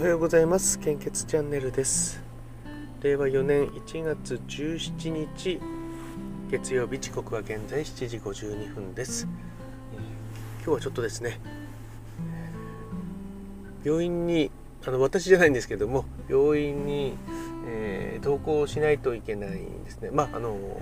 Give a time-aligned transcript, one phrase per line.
[0.00, 0.78] おはようございます。
[0.78, 2.22] 献血チャンネルです。
[3.02, 5.60] 令和4年1月17日
[6.50, 9.28] 月曜日時刻は現在7時52分です。
[10.64, 11.38] 今日はちょっとですね
[13.84, 14.50] 病院に
[14.86, 17.12] あの私じゃないんですけども病院に、
[17.68, 20.08] えー、同行しないといけないんですね。
[20.10, 20.80] まああの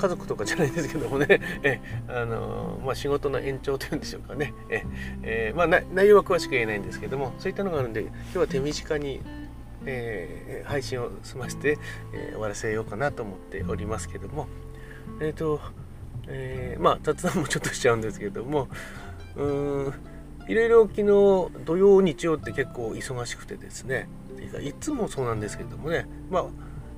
[0.00, 4.84] 家族とかじゃないですけどもね、 えあのまあ、仕事の延長というんでしょうかね、え
[5.22, 5.52] え。
[5.54, 9.20] ー、まあ、内容は詳しく言えないんですけどもそういったのがあるんで今日は手短に、
[9.84, 11.78] えー、配信を済ませて、
[12.14, 14.48] えー、終わらせようかなと思っておりますけども。
[15.20, 15.60] えっ、と、
[16.28, 18.68] えまあ雑談もちょっとしちゃうんですけども
[19.36, 19.94] うん
[20.48, 21.04] いろいろ昨日
[21.64, 24.08] 土曜日曜って結構忙しくてですね。
[24.62, 26.06] いつもそうなんですけどもね。
[26.30, 26.44] まあ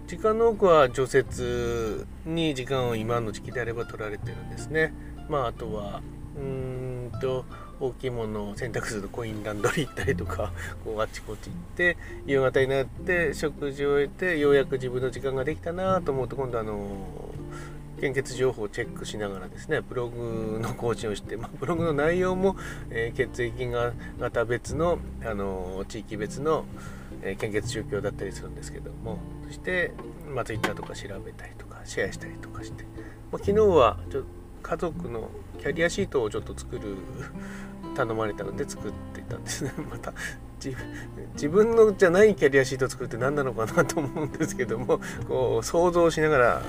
[0.07, 4.93] 時間の多くは除雪に時間を今の時期であれば取られてるんですね。
[5.29, 6.03] まあ、あとは
[6.37, 7.45] うんと
[7.81, 10.53] 大きいものを洗濯するとコインランドリー行ったりとか
[10.85, 17.33] こうあっちこっち行って夕方になって食事を終えてようやく自分の時間ができたなと思うと今度あの
[18.01, 22.57] 献血情報をチェックしながらですねブログの更新をして、まあ、ブログの内容も、
[22.91, 23.69] えー、血液
[24.19, 26.65] 型別のあの地域別の
[27.23, 29.93] え献血宗教だったりするんですけどもそして、
[30.35, 32.85] まあ、Twitter とか調べたりとかシェアしたりとかして、
[33.31, 34.25] まあ、昨日はちょ
[34.63, 36.97] 家族のキャリアシートをちょっと作る
[37.95, 39.73] 頼まれたので作ってたんですね。
[39.91, 40.13] また
[41.35, 46.63] 自分のじゃないキャリアシートを作るって何なのかなと思うんですけどもこう想像しながら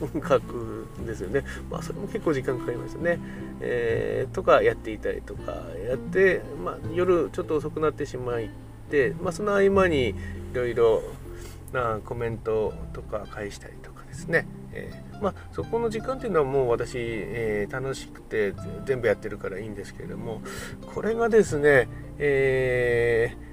[0.00, 1.44] 書くんですよね。
[1.68, 3.18] まあそれも結構時間かかりますよね、
[3.60, 8.50] えー、とかやっていたりとかやって、まあ、夜ちょっと遅くなってしまい、
[9.22, 10.14] まあ、その合間にい
[10.52, 11.02] ろいろ
[11.72, 20.42] なコメントとか返したりとかですね、えー、まあ、そこの時間っていうのはもう私、えー、楽しくて全部やってるからいいんですけれども
[20.94, 23.49] これがですね、えー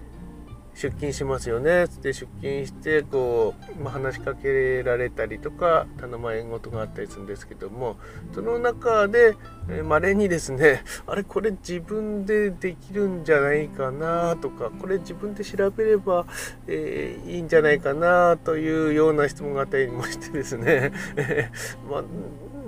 [0.78, 1.86] 出勤しますよね。
[1.86, 7.98] って出勤してこう、まあ、話しかけられたりとか頼まれ事があったりするんですけども
[8.34, 9.36] その中で
[9.84, 16.28] まれ、にですね あれこれ自分でできるんじゃないかなとかこれ自分で調べれば、
[16.68, 20.94] えー、いいんじゃないかなというような質問があったりもしてですね。
[21.90, 22.04] まあ、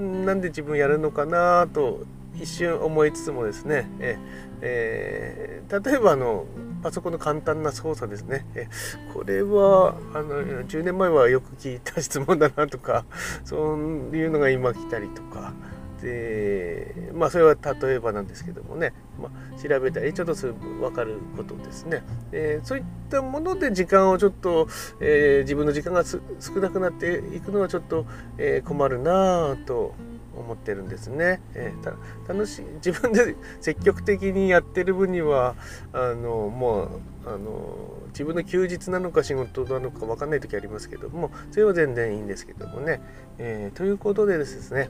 [0.02, 2.02] なんで自分やるのかなと
[2.36, 4.18] 一瞬思いつつもですね、え
[4.62, 6.46] えー、例えばあの
[6.81, 8.45] パソコンの簡単な操作ですね。
[8.56, 8.67] え
[9.13, 13.06] これはあの10年前はよく聞いた質問だなとか
[13.44, 15.53] そういうのが今来たりとか。
[16.01, 24.69] でまあそれは例えばなんですけどもね、まあ、調べたりちょっとする分かることですね、えー、そういったもので時間をちょっと、
[25.01, 26.19] えー、自分の時間が少
[26.62, 28.06] なくなっていくのはちょっと、
[28.38, 29.94] えー、困るなと
[30.39, 31.41] 思ってるんですね。
[31.53, 35.55] えー、楽しい自分で 積極的にやってる分には
[35.94, 36.89] あのもう
[37.25, 37.77] あの
[38.07, 43.01] 自分の休日なのか仕事なのか分かんない時ありますけどもそれは全然いいんですけどもね。
[43.38, 44.89] えー、ということでですね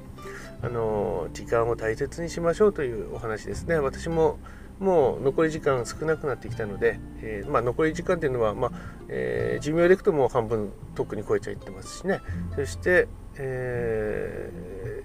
[0.61, 3.77] あの時間を大切にしましょうというお話ですね。
[3.77, 4.39] 私も
[4.79, 8.71] もう残り時間少なくなってきたので、えー、まあ、残り時間っていうのは、まあ
[9.09, 12.21] えー、寿命でいくともう半分とっくに超えちゃってますしね
[12.55, 13.07] そして、
[13.39, 14.51] え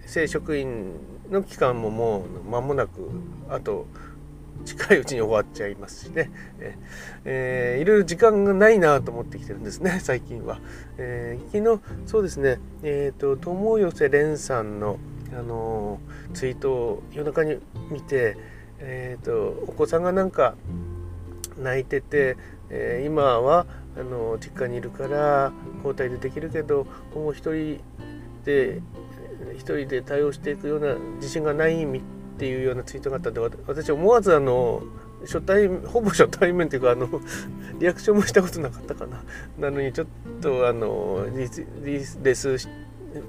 [0.04, 0.92] ー、正職員
[1.30, 3.08] の期間ももう間もなく
[3.48, 3.86] あと
[4.64, 6.30] 近いうちに終わっちゃいますしね、
[7.24, 10.60] えー、いろいろ時間がないなと思ってきてるんですね 最近は、
[10.98, 12.58] えー、昨日そうですね。
[12.82, 14.98] えっ、ー、と友寄蓮さんの、
[15.36, 16.00] あの
[16.32, 17.58] ツイートを夜中に
[17.90, 18.36] 見て、
[18.78, 20.54] えーと、お子さんがなんか
[21.58, 22.36] 泣いてて、
[22.70, 27.80] えー、今はあの実家にいるから交代でできるけどもう一人
[28.44, 28.80] で
[29.54, 34.82] 一人で対応していくような自信がないっていうようなツイートがあったんで私思わずあの
[35.22, 37.08] 初対 ほぼ初対面っていうかあの
[37.78, 39.22] リアクションもしたことなかったかな
[39.58, 40.06] なのにちょっ
[40.40, 41.48] とあのリ
[42.22, 42.68] レス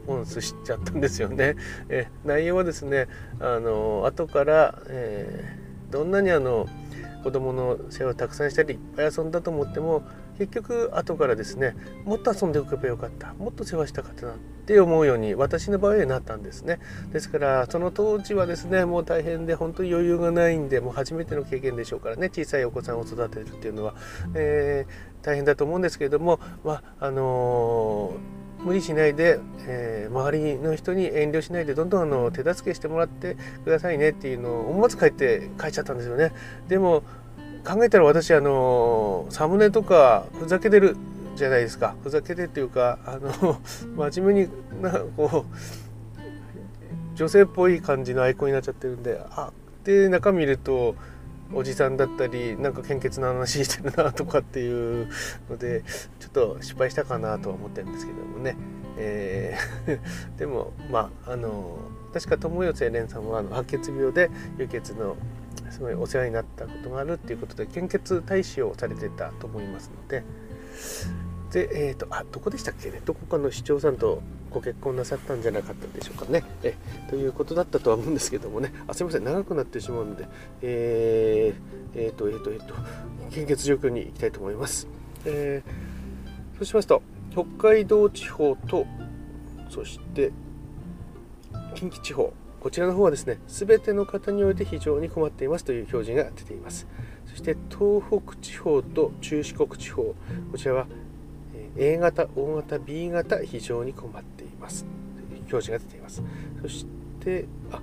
[0.08, 1.56] ポンスしちゃったんですよね。
[1.90, 3.08] え内容はですね
[3.40, 6.68] あの後から、えー、どんなにあの
[7.24, 10.04] 子供の世話をたくさんしたりいっぱい遊んだと思っても
[10.38, 14.36] 結局後からですねもっと遊んでおけばよかったもっと世話したかったなっ
[14.66, 16.80] て思うように私の場合はなったんですね
[17.12, 23.96] ですからその当時はですねもう大変で本当に余裕がないんでもう初めての経験でしょうからね小さいお子さんを育てるっていうのは、
[24.34, 36.32] えー、大変だと思うんですけれどもまああのー、無理しないで、えー、周りの人に遠慮しないでどんどんあの手助けしてもらってくださいねっていうのを思わず書いて書いちゃったんですよね。
[36.68, 37.04] でも
[37.66, 40.96] 考えたら私あのサムネとかふざけてる
[41.36, 41.96] じゃないですか。
[42.04, 43.60] ふざけてっていうかあの
[44.12, 44.50] 真面目に
[44.82, 49.52] なこう女性っぽい感じのアイコンになっちゃってるんであ
[49.84, 50.96] で中見ると
[51.54, 55.08] おじさんだったりなんか献血の話してるなとかっていう
[55.50, 55.84] ので
[56.20, 58.56] ちょっと失敗したかなとは思ってるんですけどもね、
[58.98, 60.00] えー、
[60.40, 61.78] でもまああの
[62.14, 65.18] 確か友寄蓮さんはあの白血病で輸血の
[65.72, 70.24] すごいお世話になったことがあるっていうことで献血大使をされてたと思いますので。
[71.52, 73.02] でえっ、ー、とあどこでしたっけね？
[73.06, 74.22] どこかの市長さんと
[74.52, 76.44] ご結婚なさったんじゃなかったでしょうかね？
[76.64, 76.76] え
[77.10, 80.28] ということだったとは思うんですけどもね、あすみません、長くなってしまうので、
[80.62, 82.74] えー、えー、と、えっ、ー、と、えっ、と、
[83.32, 84.88] 献血状況に行きたいと思います。
[85.26, 88.86] えー、そうしますと、北海道地方と、
[89.70, 90.32] そして
[91.74, 92.34] 近畿地方、
[92.66, 96.88] こちらの方はですね、すべての方において非常に困っていますという表示が出ています。
[97.28, 100.16] そして東北地方と中四国地方、
[100.52, 100.88] こちらは
[101.78, 104.84] A 型、O 型、B 型、非常に困っています
[105.30, 105.42] という。
[105.42, 106.24] 表示が出ています。
[106.60, 106.88] そし
[107.20, 107.80] て、あ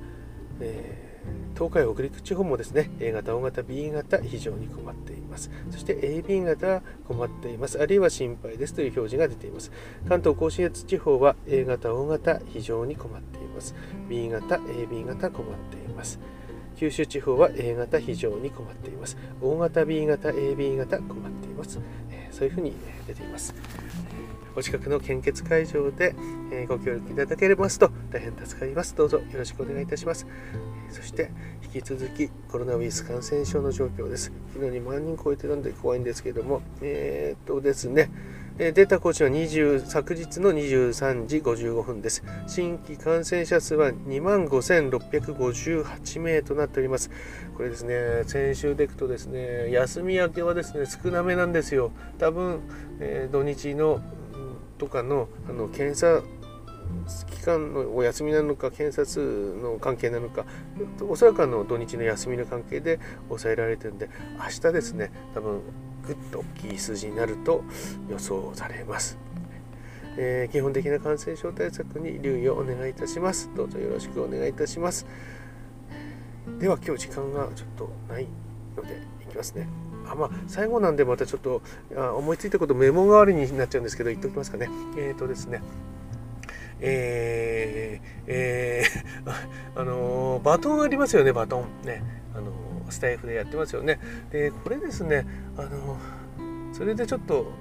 [0.59, 5.49] えー、東海北陸地方もですね、A 型、O 型、B 型、非常に困っています。
[5.71, 7.81] そして AB 型、困っています。
[7.81, 9.71] あるいは心配ですという表示が出ています。
[10.09, 13.42] 関東甲信越地方は A 型、O 型、非常に困っています。
[14.09, 16.19] B 型、AB 型、困っています。
[16.77, 19.17] 九州地方は A 型非常に困っています。
[19.41, 21.79] O 型、B 型、AB 型困っています。
[22.11, 22.73] えそういうふうに
[23.07, 23.55] 出ています。
[24.55, 26.15] お近くの献血会場で、
[26.51, 28.95] えご協力いただければと大変助かります。
[28.97, 30.27] どうぞよろしくお願いいたします。
[30.91, 31.31] そして
[31.63, 34.33] 引き続きコロナウイルス感染症の状況です。
[34.53, 38.11] 昨日2万人超えてるんで怖いんですけども、えー、っとですね、
[38.59, 42.23] データ更新は20昨日の23時55分です。
[42.47, 47.11] 新規感染者数は2万5658名となっております。
[47.57, 51.93] これですね、先週でいくとですね、休み明けはですね、少なめなんですよ。
[52.19, 52.61] 多分、
[53.01, 54.03] えー、土日の
[54.77, 56.23] とかのあの検査
[57.31, 60.45] 期間のお休みなのか検査数の関係なのか
[61.09, 65.63] おそらくあの土日の休みの関係で抑えられてるんで明日ですね多分
[66.07, 67.65] ぐっと大きい数字になると
[68.09, 69.19] 予想されます。
[70.17, 73.51] えー、基本的な感染症対策に留意をお願いいたします。
[73.57, 75.07] どうぞよろしくお願いいたします。
[76.59, 78.27] では今日時間がちょっとない
[78.77, 79.69] のでいきますね。
[80.07, 81.63] あまあ、最後なんでまたちょっと
[81.97, 84.69] あ思いついたことメモ代わりになっちゃうんですけど言っておきますかね。
[84.97, 85.63] えっ、ー、とですね。
[86.81, 89.31] えー、えー、
[89.81, 91.87] あのー、バトンありますよね、バトン。
[91.87, 92.03] ね。
[92.35, 92.51] あの
[92.93, 93.99] スタイフでやってますよね。
[94.31, 95.99] で、これですね、あの
[96.73, 97.53] それでちょっと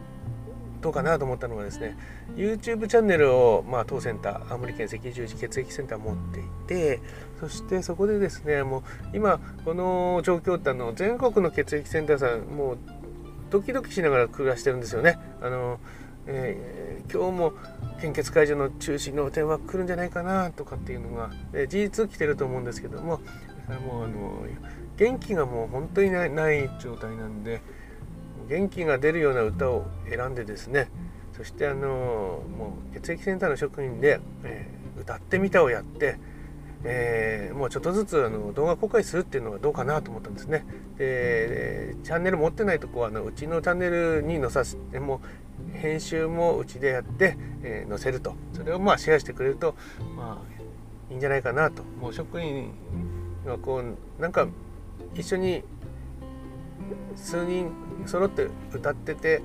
[0.82, 1.96] どうかなと思ったのがですね
[2.36, 7.00] YouTube チャンネルを、まあ、当センター青森県赤十字血液センター持っていて
[7.40, 8.84] そしてそこでですねもう
[9.14, 12.78] 今この状況ってあの全国の血液センターさんもう
[13.52, 15.20] ドキドキしながら暮らしてるんですよね。
[15.42, 15.80] あの
[16.28, 17.54] えー、今日も
[18.00, 23.20] 献血会場の中止の電話来るんじゃないかなとかっていうのが、えー、事実来てると思うんですけども
[23.68, 24.46] だからもうあの
[24.98, 27.62] 元気がもう本当にない状態なんで。
[28.52, 30.90] 元気が出るような歌を選んでですね
[31.38, 36.18] そしてあのもう血液センターの職員で、えー、歌ってみたをやって、
[36.84, 40.66] えー、もうちょっとずつあの動画公開するっていうのはどうかなと思ったんですね。
[40.98, 45.22] でチャンネル持ってないとこはあのうちのチャンネルに載させても
[45.74, 49.76] 編集もうちでやって、えー、載せるとそれをまあシェアしてくれると
[50.18, 50.62] まあ
[51.10, 52.74] いいんじゃないかなともう職員
[53.46, 54.48] がこうなんか
[55.16, 55.64] 一緒に
[57.16, 57.72] 数人
[58.06, 59.42] 揃って歌ってて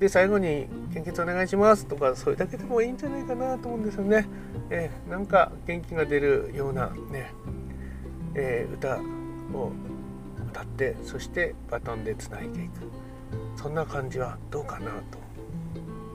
[0.00, 4.26] で最後に「献血お願いします」とかそれだけでもいいんじゃないかなと思うんですよね。
[4.70, 7.32] えー、なんか元気が出るようなね、
[8.34, 8.96] えー、歌
[9.56, 9.70] を
[10.48, 12.80] 歌ってそしてバトンでつないでいく
[13.56, 15.18] そんな感じはどうかなと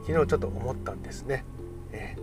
[0.06, 1.46] 昨日ちょっと思ったんですね。
[1.94, 2.17] え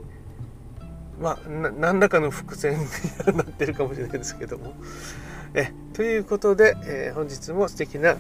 [1.18, 4.74] ー、まあ何らかの伏線になってるかもしれないですけども。
[5.54, 8.16] えということで、えー、本日も素敵な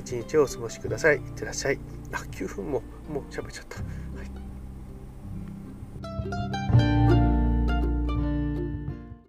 [0.00, 1.16] 一日をお過ごしください。
[1.16, 1.78] いってらっしゃい。
[2.12, 3.76] あ、9分ももう喋っちゃった。
[3.78, 3.82] は
[6.58, 6.61] い